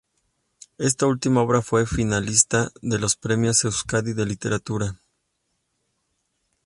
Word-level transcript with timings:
Esta 0.79 1.05
última 1.05 1.43
obra 1.43 1.61
fue 1.61 1.85
finalista 1.85 2.71
de 2.81 2.97
los 2.97 3.15
Premios 3.15 3.63
Euskadi 3.65 4.13
de 4.13 4.25
Literatura. 4.25 4.99